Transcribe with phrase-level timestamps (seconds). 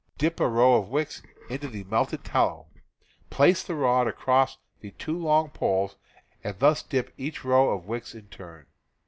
[0.17, 2.65] Dip a row of wicks into the melted tallow,
[3.29, 5.95] place the rod across the two long poles,
[6.43, 8.65] and thus dip each row of wicks in turn.